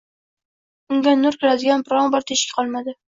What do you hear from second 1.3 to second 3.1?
kiradigan biron-bir teshik qolmadi.